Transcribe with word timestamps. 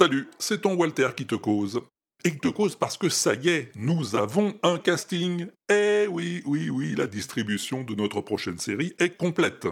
Salut, 0.00 0.28
c'est 0.38 0.62
ton 0.62 0.76
Walter 0.76 1.08
qui 1.14 1.26
te 1.26 1.34
cause. 1.34 1.82
Et 2.24 2.30
qui 2.30 2.38
te 2.38 2.48
cause 2.48 2.74
parce 2.74 2.96
que 2.96 3.10
ça 3.10 3.34
y 3.34 3.50
est, 3.50 3.70
nous 3.76 4.16
avons 4.16 4.54
un 4.62 4.78
casting. 4.78 5.46
Eh 5.70 6.06
oui, 6.10 6.42
oui, 6.46 6.70
oui, 6.70 6.94
la 6.96 7.06
distribution 7.06 7.82
de 7.82 7.94
notre 7.94 8.22
prochaine 8.22 8.56
série 8.56 8.94
est 8.98 9.18
complète. 9.18 9.66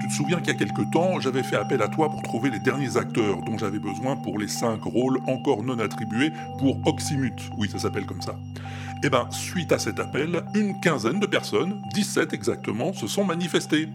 Tu 0.00 0.06
te 0.06 0.12
souviens 0.12 0.38
qu'il 0.38 0.52
y 0.52 0.56
a 0.56 0.58
quelque 0.60 0.92
temps, 0.92 1.18
j'avais 1.18 1.42
fait 1.42 1.56
appel 1.56 1.82
à 1.82 1.88
toi 1.88 2.08
pour 2.08 2.22
trouver 2.22 2.50
les 2.50 2.60
derniers 2.60 2.96
acteurs 2.96 3.42
dont 3.42 3.58
j'avais 3.58 3.80
besoin 3.80 4.14
pour 4.14 4.38
les 4.38 4.46
cinq 4.46 4.84
rôles 4.84 5.18
encore 5.26 5.64
non 5.64 5.80
attribués 5.80 6.30
pour 6.60 6.78
Oxymute. 6.86 7.50
Oui, 7.58 7.68
ça 7.68 7.80
s'appelle 7.80 8.06
comme 8.06 8.22
ça. 8.22 8.36
Eh 9.02 9.10
ben, 9.10 9.28
suite 9.32 9.72
à 9.72 9.80
cet 9.80 9.98
appel, 9.98 10.40
une 10.54 10.78
quinzaine 10.80 11.18
de 11.18 11.26
personnes, 11.26 11.82
17 11.94 12.32
exactement, 12.32 12.92
se 12.92 13.08
sont 13.08 13.24
manifestées. 13.24 13.88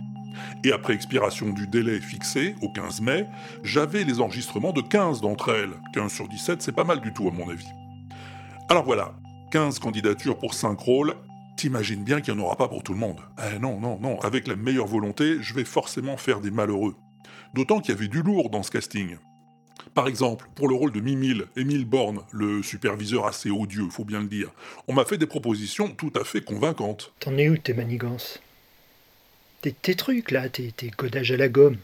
Et 0.63 0.71
après 0.71 0.93
expiration 0.93 1.49
du 1.49 1.67
délai 1.67 1.99
fixé, 1.99 2.55
au 2.61 2.69
15 2.69 3.01
mai, 3.01 3.27
j'avais 3.63 4.03
les 4.03 4.21
enregistrements 4.21 4.73
de 4.73 4.81
15 4.81 5.21
d'entre 5.21 5.49
elles. 5.49 5.73
15 5.93 6.11
sur 6.11 6.27
17, 6.27 6.61
c'est 6.61 6.71
pas 6.71 6.83
mal 6.83 7.01
du 7.01 7.13
tout 7.13 7.27
à 7.27 7.31
mon 7.31 7.49
avis. 7.49 7.67
Alors 8.69 8.83
voilà, 8.83 9.13
15 9.51 9.79
candidatures 9.79 10.37
pour 10.37 10.53
5 10.53 10.79
rôles, 10.79 11.13
t'imagines 11.57 12.03
bien 12.03 12.21
qu'il 12.21 12.33
n'y 12.33 12.41
en 12.41 12.45
aura 12.45 12.55
pas 12.55 12.67
pour 12.67 12.83
tout 12.83 12.93
le 12.93 12.99
monde. 12.99 13.19
Eh 13.53 13.59
non, 13.59 13.79
non, 13.79 13.99
non, 13.99 14.19
avec 14.21 14.47
la 14.47 14.55
meilleure 14.55 14.87
volonté, 14.87 15.37
je 15.41 15.53
vais 15.53 15.65
forcément 15.65 16.17
faire 16.17 16.41
des 16.41 16.51
malheureux. 16.51 16.95
D'autant 17.53 17.79
qu'il 17.79 17.93
y 17.93 17.97
avait 17.97 18.07
du 18.07 18.21
lourd 18.23 18.49
dans 18.49 18.63
ce 18.63 18.71
casting. 18.71 19.17
Par 19.93 20.07
exemple, 20.07 20.47
pour 20.55 20.67
le 20.67 20.75
rôle 20.75 20.91
de 20.91 20.99
Mimile, 20.99 21.45
Émile 21.55 21.85
Borne, 21.85 22.21
le 22.31 22.63
superviseur 22.63 23.27
assez 23.27 23.49
odieux, 23.49 23.89
faut 23.89 24.05
bien 24.05 24.21
le 24.21 24.27
dire, 24.27 24.49
on 24.87 24.93
m'a 24.93 25.05
fait 25.05 25.17
des 25.17 25.27
propositions 25.27 25.89
tout 25.89 26.11
à 26.19 26.23
fait 26.23 26.41
convaincantes. 26.41 27.13
T'en 27.19 27.37
es 27.37 27.49
où 27.49 27.57
tes 27.57 27.73
manigances? 27.73 28.41
Tes, 29.63 29.71
tes 29.71 29.95
trucs 29.95 30.31
là, 30.31 30.49
tes, 30.49 30.71
tes 30.71 30.89
codages 30.89 31.31
à 31.31 31.37
la 31.37 31.47
gomme. 31.47 31.77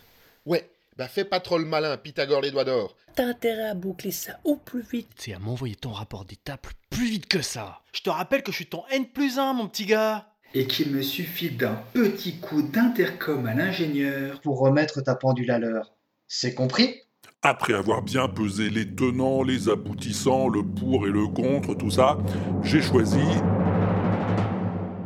Ouais, 0.45 0.69
bah 0.97 1.08
fais 1.08 1.23
pas 1.23 1.39
trop 1.39 1.58
le 1.58 1.66
malin, 1.66 1.95
Pythagore 1.95 2.41
les 2.41 2.52
doigts 2.52 2.66
d'or. 2.66 2.95
T'as 3.16 3.25
intérêt 3.25 3.69
à 3.69 3.73
boucler 3.73 4.11
ça 4.11 4.33
au 4.44 4.58
plus 4.58 4.81
vite. 4.81 5.08
C'est 5.16 5.33
à 5.33 5.39
m'envoyer 5.39 5.75
ton 5.75 5.91
rapport 5.91 6.25
d'étape 6.25 6.67
plus 6.89 7.09
vite 7.09 7.27
que 7.27 7.41
ça. 7.41 7.80
Je 7.94 8.02
te 8.02 8.09
rappelle 8.09 8.44
que 8.44 8.52
je 8.52 8.57
suis 8.57 8.66
ton 8.66 8.83
N 8.91 9.05
plus 9.05 9.39
1, 9.39 9.53
mon 9.53 9.67
petit 9.67 9.85
gars. 9.85 10.27
Et 10.53 10.67
qu'il 10.67 10.91
me 10.91 11.02
suffit 11.02 11.52
d'un 11.52 11.81
petit 11.94 12.39
coup 12.39 12.61
d'intercom 12.61 13.45
à 13.45 13.53
l'ingénieur. 13.53 14.41
pour 14.41 14.59
remettre 14.59 15.02
ta 15.02 15.16
pendule 15.16 15.52
à 15.52 15.59
l'heure. 15.59 15.94
C'est 16.27 16.53
compris? 16.53 16.95
Après 17.44 17.73
avoir 17.73 18.02
bien 18.02 18.27
pesé 18.27 18.69
les 18.69 18.94
tenants, 18.94 19.44
les 19.44 19.69
aboutissants, 19.69 20.50
le 20.50 20.63
pour 20.63 21.07
et 21.07 21.11
le 21.11 21.27
contre, 21.27 21.75
tout 21.75 21.91
ça, 21.91 22.17
j'ai 22.61 22.81
choisi 22.81 23.23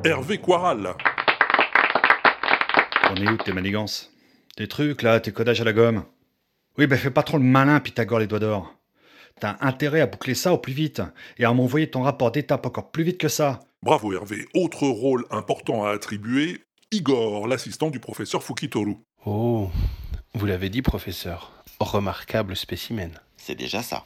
Hervé 0.04 0.40
Quaral. 0.40 0.96
T'en 3.14 3.22
es 3.22 3.30
où 3.30 3.38
tes 3.38 3.54
manigances 3.54 4.12
Tes 4.56 4.68
trucs 4.68 5.04
là, 5.04 5.20
tes 5.20 5.32
codages 5.32 5.62
à 5.62 5.64
la 5.64 5.74
gomme 5.74 6.04
Oui, 6.80 6.88
ben 6.88 6.98
fais 6.98 7.12
pas 7.12 7.22
trop 7.22 7.38
le 7.38 7.44
malin, 7.44 7.80
Pythagore 7.80 8.18
les 8.18 8.26
doigts 8.26 8.40
d'or. 8.40 8.74
T'as 9.40 9.58
intérêt 9.62 10.02
à 10.02 10.08
boucler 10.08 10.34
ça 10.34 10.52
au 10.52 10.58
plus 10.58 10.74
vite 10.74 11.04
et 11.38 11.46
à 11.46 11.54
m'envoyer 11.54 11.92
ton 11.92 12.02
rapport 12.02 12.32
d'étape 12.32 12.66
encore 12.66 12.90
plus 12.90 13.04
vite 13.04 13.20
que 13.20 13.28
ça. 13.28 13.60
Bravo 13.84 14.14
Hervé. 14.14 14.48
Autre 14.56 14.88
rôle 14.88 15.26
important 15.30 15.86
à 15.86 15.92
attribuer, 15.92 16.64
Igor, 16.92 17.48
l'assistant 17.48 17.92
du 17.92 18.00
professeur 18.00 18.42
Fukitoru. 18.42 18.96
Oh, 19.28 19.70
vous 20.34 20.46
l'avez 20.48 20.70
dit, 20.70 20.82
professeur. 20.82 21.52
Remarquable 21.80 22.56
spécimen. 22.56 23.12
C'est 23.38 23.54
déjà 23.54 23.84
ça. 23.84 24.06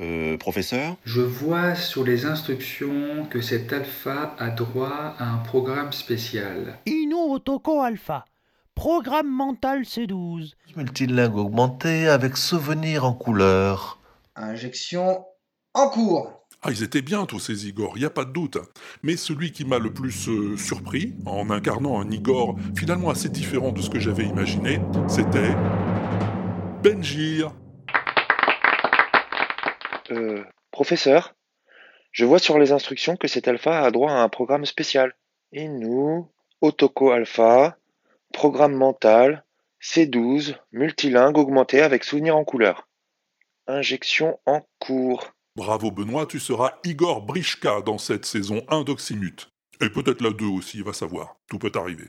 Euh, 0.00 0.38
professeur 0.38 0.96
Je 1.04 1.20
vois 1.20 1.74
sur 1.74 2.02
les 2.02 2.24
instructions 2.24 3.26
que 3.28 3.42
cet 3.42 3.72
alpha 3.72 4.34
a 4.38 4.48
droit 4.48 5.14
à 5.18 5.28
un 5.28 5.38
programme 5.38 5.92
spécial. 5.92 6.78
Inu 6.86 7.14
Otoko 7.14 7.82
Alpha. 7.82 8.24
Programme 8.74 9.28
mental 9.30 9.82
C12. 9.82 10.52
Multilingue 10.76 11.36
augmenté 11.36 12.08
avec 12.08 12.38
souvenir 12.38 13.04
en 13.04 13.12
couleur. 13.12 14.00
Injection 14.34 15.26
en 15.74 15.88
cours. 15.90 16.42
Ah, 16.62 16.70
ils 16.70 16.82
étaient 16.82 17.02
bien 17.02 17.26
tous 17.26 17.40
ces 17.40 17.66
Igor, 17.66 17.98
y 17.98 18.04
a 18.04 18.10
pas 18.10 18.24
de 18.24 18.32
doute. 18.32 18.56
Mais 19.02 19.16
celui 19.16 19.50
qui 19.50 19.64
m'a 19.64 19.78
le 19.78 19.92
plus 19.92 20.28
euh, 20.28 20.56
surpris, 20.56 21.12
en 21.26 21.50
incarnant 21.50 22.00
un 22.00 22.08
Igor 22.10 22.56
finalement 22.76 23.10
assez 23.10 23.28
différent 23.28 23.72
de 23.72 23.82
ce 23.82 23.90
que 23.90 23.98
j'avais 23.98 24.24
imaginé, 24.24 24.80
c'était 25.08 25.56
Benjir. 26.82 27.52
Euh, 30.12 30.44
professeur, 30.70 31.34
je 32.10 32.24
vois 32.24 32.38
sur 32.38 32.58
les 32.58 32.72
instructions 32.72 33.16
que 33.16 33.28
cet 33.28 33.48
alpha 33.48 33.82
a 33.82 33.90
droit 33.90 34.12
à 34.12 34.22
un 34.22 34.28
programme 34.28 34.66
spécial. 34.66 35.14
Et 35.52 35.68
nous, 35.68 36.28
Otoko 36.60 37.10
Alpha, 37.10 37.76
programme 38.32 38.74
mental, 38.74 39.44
C12, 39.80 40.56
multilingue 40.72 41.38
augmenté 41.38 41.80
avec 41.80 42.04
souvenir 42.04 42.36
en 42.36 42.44
couleur. 42.44 42.88
Injection 43.66 44.38
en 44.46 44.66
cours. 44.78 45.32
Bravo 45.56 45.90
Benoît, 45.90 46.26
tu 46.26 46.40
seras 46.40 46.78
Igor 46.84 47.22
Brichka 47.22 47.82
dans 47.82 47.98
cette 47.98 48.24
saison 48.24 48.62
1 48.68 48.82
d'Oxymute. 48.84 49.50
Et 49.80 49.90
peut-être 49.90 50.22
la 50.22 50.30
2 50.30 50.46
aussi, 50.46 50.82
va 50.82 50.92
savoir. 50.92 51.36
Tout 51.48 51.58
peut 51.58 51.72
arriver. 51.74 52.08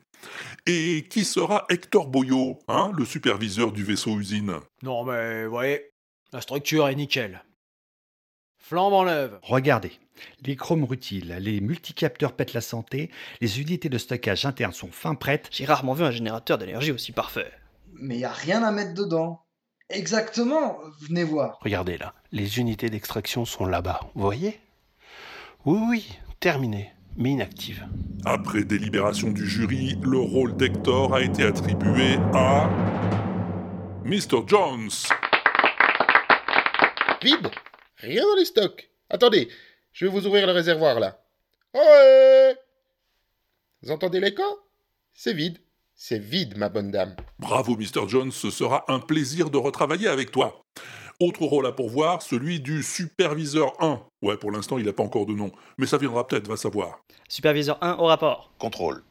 Et 0.65 1.07
qui 1.09 1.25
sera 1.25 1.65
Hector 1.69 2.07
Boyo, 2.07 2.59
hein, 2.67 2.91
le 2.95 3.05
superviseur 3.05 3.71
du 3.71 3.83
vaisseau 3.83 4.19
usine? 4.19 4.59
Non 4.83 5.03
mais, 5.03 5.45
voyez, 5.47 5.91
la 6.31 6.41
structure 6.41 6.87
est 6.87 6.95
nickel. 6.95 7.43
Flambe 8.73 8.93
en 8.93 9.05
neuve. 9.05 9.37
Regardez, 9.43 9.91
les 10.43 10.55
chromes 10.55 10.83
rutiles, 10.83 11.37
les 11.39 11.61
multicapteurs 11.61 12.33
pètent 12.33 12.55
la 12.55 12.61
santé, 12.61 13.11
les 13.39 13.61
unités 13.61 13.87
de 13.87 13.99
stockage 13.99 14.47
interne 14.47 14.73
sont 14.73 14.89
fin 14.91 15.13
prêtes. 15.13 15.47
J'ai 15.51 15.65
rarement 15.65 15.93
vu 15.93 16.03
un 16.03 16.09
générateur 16.09 16.57
d'énergie 16.57 16.91
aussi 16.91 17.11
parfait. 17.11 17.51
Mais 17.93 18.17
y 18.17 18.25
a 18.25 18.31
rien 18.31 18.63
à 18.63 18.71
mettre 18.71 18.95
dedans. 18.95 19.43
Exactement, 19.91 20.79
venez 21.01 21.23
voir. 21.23 21.59
Regardez 21.61 21.99
là, 21.99 22.15
les 22.31 22.57
unités 22.57 22.89
d'extraction 22.89 23.45
sont 23.45 23.67
là-bas, 23.67 23.99
vous 24.15 24.23
voyez? 24.23 24.59
Oui, 25.65 25.79
oui, 25.87 26.19
terminé, 26.39 26.93
mais 27.15 27.29
inactive. 27.29 27.85
Après 28.25 28.63
délibération 28.63 29.29
du 29.29 29.45
jury, 29.47 29.99
le 30.01 30.17
rôle 30.17 30.57
d'Hector 30.57 31.13
a 31.13 31.21
été 31.21 31.43
attribué 31.43 32.15
à. 32.33 32.67
Mr. 34.03 34.47
Jones. 34.47 34.89
Vide 37.21 37.51
Rien 38.03 38.21
dans 38.21 38.35
les 38.35 38.43
stocks. 38.43 38.89
Attendez, 39.09 39.47
je 39.93 40.05
vais 40.05 40.11
vous 40.11 40.27
ouvrir 40.27 40.45
le 40.45 40.51
réservoir 40.51 40.99
là. 40.99 41.21
Ouais 41.73 42.57
Vous 43.81 43.91
entendez 43.91 44.19
l'écho? 44.19 44.43
C'est 45.13 45.33
vide. 45.33 45.59
C'est 45.95 46.19
vide, 46.19 46.57
ma 46.57 46.67
bonne 46.67 46.91
dame. 46.91 47.15
Bravo 47.39 47.77
Mr. 47.77 48.09
Jones, 48.09 48.33
ce 48.33 48.49
sera 48.49 48.83
un 48.89 48.99
plaisir 48.99 49.49
de 49.49 49.57
retravailler 49.57 50.09
avec 50.09 50.31
toi. 50.31 50.65
Autre 51.21 51.45
rôle 51.45 51.65
à 51.65 51.71
pourvoir, 51.71 52.21
celui 52.21 52.59
du 52.59 52.83
superviseur 52.83 53.81
1. 53.81 54.01
Ouais, 54.21 54.35
pour 54.35 54.51
l'instant, 54.51 54.77
il 54.77 54.85
n'a 54.85 54.91
pas 54.91 55.03
encore 55.03 55.25
de 55.25 55.33
nom, 55.33 55.53
mais 55.77 55.85
ça 55.85 55.97
viendra 55.97 56.27
peut-être, 56.27 56.49
va 56.49 56.57
savoir. 56.57 56.99
Superviseur 57.29 57.77
1 57.81 57.99
au 57.99 58.05
rapport. 58.07 58.51
Contrôle. 58.57 59.01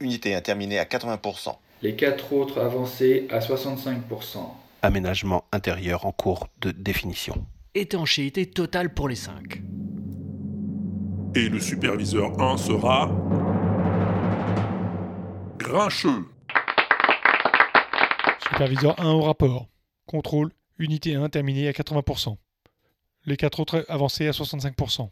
Unité 0.00 0.34
interminée 0.34 0.78
à 0.78 0.84
80%. 0.84 1.54
Les 1.82 1.96
quatre 1.96 2.32
autres 2.32 2.58
avancés 2.60 3.28
à 3.30 3.40
65%. 3.40 4.38
Aménagement 4.80 5.44
intérieur 5.52 6.06
en 6.06 6.12
cours 6.12 6.48
de 6.62 6.70
définition. 6.70 7.44
Étanchéité 7.74 8.46
totale 8.46 8.94
pour 8.94 9.08
les 9.08 9.14
5. 9.14 9.62
Et 11.34 11.48
le 11.50 11.60
superviseur 11.60 12.40
1 12.40 12.56
sera. 12.56 13.10
Grincheux. 15.58 16.24
Superviseur 18.40 18.98
1 18.98 19.10
au 19.12 19.20
rapport. 19.20 19.68
Contrôle, 20.06 20.50
unité 20.78 21.14
1 21.14 21.28
terminée 21.28 21.68
à 21.68 21.72
80%. 21.72 22.38
Les 23.26 23.36
quatre 23.36 23.60
autres 23.60 23.84
avancés 23.88 24.26
à 24.26 24.30
65%. 24.30 25.10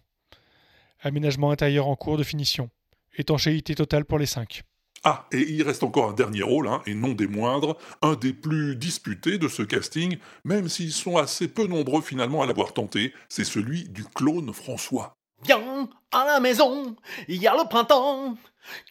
Aménagement 1.03 1.51
intérieur 1.51 1.89
en 1.89 1.95
cours 1.95 2.17
de 2.17 2.23
finition. 2.23 2.71
Étanchéité 3.19 3.75
totale 3.75 4.07
pour 4.07 4.19
les 4.19 4.27
5. 4.27 4.63
Ah, 5.05 5.27
et 5.31 5.41
il 5.41 5.63
reste 5.63 5.83
encore 5.83 6.11
un 6.11 6.15
dernier 6.15 6.43
rôle, 6.43 6.69
hein, 6.69 6.83
et 6.87 6.95
non 6.95 7.13
des 7.13 7.29
moindres, 7.29 7.77
un 8.03 8.15
des 8.15 8.33
plus 8.33 8.77
disputés 8.77 9.39
de 9.39 9.49
ce 9.49 9.63
casting, 9.63 10.19
même 10.45 10.69
s'ils 10.69 10.93
sont 10.93 11.17
assez 11.17 11.49
peu 11.49 11.67
nombreux 11.67 12.03
finalement 12.03 12.43
à 12.43 12.47
l'avoir 12.47 12.73
tenté, 12.73 13.13
c'est 13.29 13.45
celui 13.45 13.89
du 13.89 14.05
clone 14.05 14.53
François. 14.53 15.17
Viens 15.45 15.89
à 16.13 16.25
la 16.25 16.41
maison, 16.41 16.97
il 17.29 17.41
y 17.41 17.47
a 17.47 17.55
le 17.55 17.69
printemps 17.69 18.37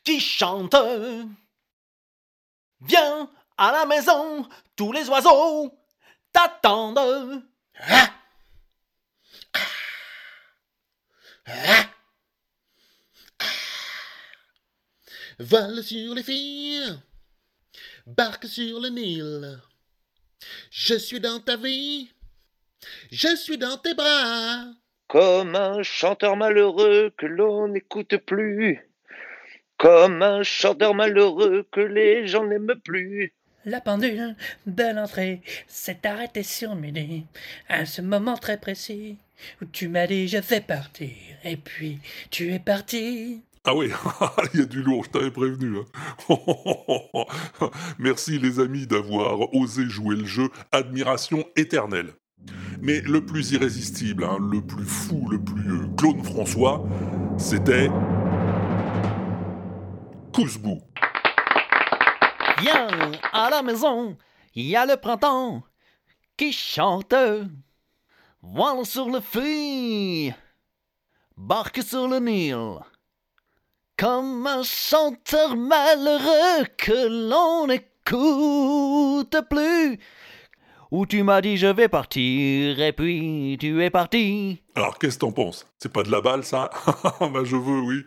qui 0.03 0.19
chante. 0.19 0.75
Viens 2.81 3.29
à 3.57 3.71
la 3.71 3.85
maison, 3.85 4.47
tous 4.75 4.91
les 4.91 5.09
oiseaux 5.09 5.71
t'attendent. 6.31 7.43
Vole 15.39 15.83
sur 15.83 16.15
les 16.15 16.23
filles, 16.23 16.97
barque 18.07 18.45
sur 18.45 18.79
le 18.79 18.87
Nil. 18.87 19.59
Je 20.71 20.95
suis 20.95 21.19
dans 21.19 21.41
ta 21.41 21.57
vie, 21.57 22.09
je 23.11 23.35
suis 23.35 23.57
dans 23.57 23.77
tes 23.77 23.93
bras. 23.93 24.63
Comme 25.07 25.55
un 25.55 25.83
chanteur 25.83 26.37
malheureux 26.37 27.13
que 27.17 27.25
l'on 27.25 27.67
n'écoute 27.67 28.15
plus. 28.17 28.87
Comme 29.77 30.23
un 30.23 30.41
chanteur 30.43 30.95
malheureux 30.95 31.67
que 31.69 31.81
les 31.81 32.27
gens 32.27 32.45
n'aiment 32.45 32.79
plus. 32.81 33.33
La 33.65 33.81
pendule 33.81 34.37
de 34.67 34.95
l'entrée 34.95 35.41
s'est 35.67 35.99
arrêtée 36.05 36.43
sur 36.43 36.75
midi, 36.75 37.25
à 37.67 37.85
ce 37.85 38.01
moment 38.01 38.37
très 38.37 38.57
précis 38.57 39.17
où 39.61 39.65
tu 39.65 39.89
m'as 39.89 40.07
dit 40.07 40.29
je 40.29 40.37
vais 40.37 40.61
partir, 40.61 41.11
et 41.43 41.57
puis 41.57 41.99
tu 42.31 42.53
es 42.53 42.59
parti. 42.59 43.41
Ah 43.65 43.73
oui, 43.73 43.89
il 44.53 44.59
y 44.59 44.63
a 44.63 44.65
du 44.65 44.83
lourd, 44.83 45.05
je 45.05 45.09
t'avais 45.09 45.31
prévenu. 45.31 45.79
hein. 46.29 46.35
Merci 47.99 48.37
les 48.37 48.59
amis 48.59 48.85
d'avoir 48.85 49.53
osé 49.55 49.85
jouer 49.89 50.15
le 50.15 50.25
jeu, 50.25 50.49
admiration 50.71 51.43
éternelle. 51.55 52.13
Mais 52.81 53.01
le 53.01 53.25
plus 53.25 53.53
irrésistible, 53.53 54.23
hein, 54.23 54.37
le 54.39 54.61
plus 54.61 54.85
fou, 54.85 55.27
le 55.29 55.43
plus 55.43 55.71
euh, 55.71 55.87
clone 55.97 56.23
François, 56.23 56.85
c'était... 57.37 57.89
Cousbou. 60.31 60.81
Viens 62.59 63.11
à 63.33 63.49
la 63.49 63.63
maison, 63.63 64.15
il 64.53 64.65
y 64.65 64.75
a 64.75 64.85
le 64.85 64.97
printemps 64.97 65.63
qui 66.37 66.51
chante. 66.51 67.15
Voile 68.43 68.85
sur 68.85 69.09
le 69.09 69.21
feu, 69.21 70.33
barque 71.35 71.81
sur 71.81 72.07
le 72.07 72.19
Nil. 72.19 72.79
Comme 73.97 74.45
un 74.45 74.61
chanteur 74.63 75.55
malheureux 75.55 76.65
que 76.77 77.29
l'on 77.29 77.67
n'écoute 77.67 79.37
plus. 79.49 79.99
Où 80.91 81.05
tu 81.05 81.23
m'as 81.23 81.39
dit 81.39 81.55
je 81.55 81.67
vais 81.67 81.87
partir 81.87 82.81
et 82.81 82.91
puis 82.91 83.57
tu 83.59 83.81
es 83.81 83.89
parti. 83.89 84.61
Alors 84.75 84.97
qu'est-ce 84.99 85.15
que 85.15 85.21
t'en 85.21 85.31
penses? 85.31 85.65
C'est 85.79 85.91
pas 85.91 86.03
de 86.03 86.11
la 86.11 86.19
balle 86.19 86.43
ça? 86.43 86.69
Bah 87.21 87.43
je 87.45 87.55
veux, 87.55 87.79
oui. 87.79 88.03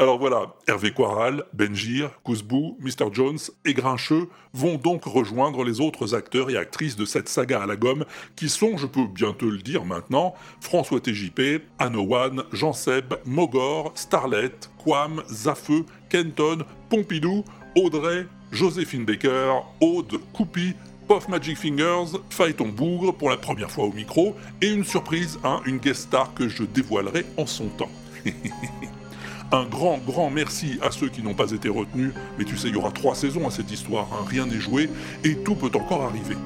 Alors 0.00 0.16
voilà, 0.16 0.54
Hervé 0.68 0.92
Quaral, 0.92 1.42
Benjir, 1.52 2.10
Kouzbou, 2.22 2.78
Mr. 2.78 3.12
Jones 3.12 3.40
et 3.64 3.74
Grincheux 3.74 4.28
vont 4.52 4.76
donc 4.76 5.02
rejoindre 5.02 5.64
les 5.64 5.80
autres 5.80 6.14
acteurs 6.14 6.50
et 6.50 6.56
actrices 6.56 6.94
de 6.94 7.04
cette 7.04 7.28
saga 7.28 7.62
à 7.62 7.66
la 7.66 7.74
gomme 7.74 8.04
qui 8.36 8.48
sont, 8.48 8.76
je 8.76 8.86
peux 8.86 9.08
bien 9.08 9.32
te 9.32 9.44
le 9.44 9.58
dire 9.58 9.84
maintenant, 9.84 10.34
François 10.60 11.00
TJP, 11.00 11.64
Anowan, 11.80 12.44
Jean 12.52 12.72
Seb, 12.72 13.14
Mogor, 13.24 13.90
Starlet, 13.96 14.52
Quam, 14.84 15.24
Zafeu, 15.28 15.84
Kenton, 16.08 16.58
Pompidou, 16.90 17.42
Audrey, 17.76 18.24
Joséphine 18.52 19.04
Baker, 19.04 19.54
Aude, 19.80 20.20
Coupi, 20.32 20.74
Puff 21.08 21.26
Magic 21.26 21.58
Fingers, 21.58 22.20
Phaéton 22.30 22.68
Bougre 22.68 23.12
pour 23.16 23.30
la 23.30 23.36
première 23.36 23.72
fois 23.72 23.86
au 23.86 23.92
micro, 23.92 24.36
et 24.62 24.68
une 24.68 24.84
surprise, 24.84 25.40
hein, 25.42 25.60
une 25.66 25.78
guest 25.78 26.02
star 26.02 26.34
que 26.34 26.48
je 26.48 26.62
dévoilerai 26.62 27.26
en 27.36 27.46
son 27.46 27.66
temps. 27.66 27.90
Un 29.50 29.64
grand, 29.64 29.96
grand 29.98 30.28
merci 30.28 30.78
à 30.82 30.90
ceux 30.90 31.08
qui 31.08 31.22
n'ont 31.22 31.32
pas 31.32 31.52
été 31.52 31.70
retenus, 31.70 32.12
mais 32.38 32.44
tu 32.44 32.58
sais, 32.58 32.68
il 32.68 32.74
y 32.74 32.76
aura 32.76 32.90
trois 32.90 33.14
saisons 33.14 33.46
à 33.46 33.50
cette 33.50 33.70
histoire, 33.70 34.06
hein, 34.12 34.24
rien 34.28 34.44
n'est 34.44 34.60
joué, 34.60 34.90
et 35.24 35.36
tout 35.36 35.54
peut 35.54 35.70
encore 35.74 36.02
arriver. 36.02 36.36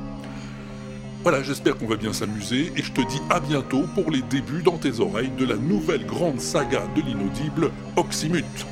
Voilà, 1.24 1.42
j'espère 1.42 1.76
qu'on 1.76 1.86
va 1.86 1.96
bien 1.96 2.12
s'amuser, 2.12 2.72
et 2.76 2.82
je 2.82 2.92
te 2.92 3.00
dis 3.00 3.20
à 3.28 3.40
bientôt 3.40 3.86
pour 3.96 4.08
les 4.10 4.22
débuts 4.22 4.62
dans 4.62 4.78
tes 4.78 5.00
oreilles 5.00 5.32
de 5.36 5.44
la 5.44 5.56
nouvelle 5.56 6.06
grande 6.06 6.40
saga 6.40 6.82
de 6.94 7.00
l'inaudible, 7.00 7.72
Oxymute. 7.96 8.66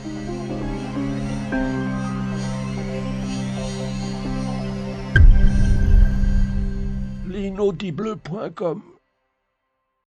L'inaudible.com 7.26 8.82